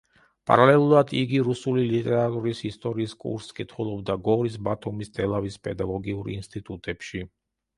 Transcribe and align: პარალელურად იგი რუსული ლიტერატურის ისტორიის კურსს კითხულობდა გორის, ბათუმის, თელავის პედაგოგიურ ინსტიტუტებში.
პარალელურად 0.51 1.11
იგი 1.17 1.41
რუსული 1.47 1.83
ლიტერატურის 1.91 2.63
ისტორიის 2.71 3.13
კურსს 3.25 3.55
კითხულობდა 3.59 4.17
გორის, 4.29 4.57
ბათუმის, 4.69 5.13
თელავის 5.19 5.61
პედაგოგიურ 5.69 6.33
ინსტიტუტებში. 6.39 7.27